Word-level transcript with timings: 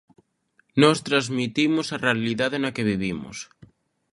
Nos 0.81 0.97
transmitimos 1.07 1.87
a 1.89 2.01
realidade 2.07 2.57
na 2.63 2.73
que 2.75 2.87
vivimos. 2.91 3.37